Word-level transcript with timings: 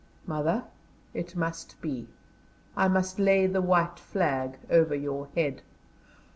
"Mother, 0.25 0.63
it 1.13 1.35
must 1.35 1.79
be, 1.79 2.07
I 2.75 2.87
must 2.87 3.19
lay 3.19 3.45
the 3.45 3.61
white 3.61 3.99
flag 3.99 4.57
over 4.67 4.95
your 4.95 5.27
head." 5.35 5.61